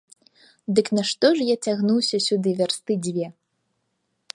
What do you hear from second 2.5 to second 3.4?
вярсты дзве?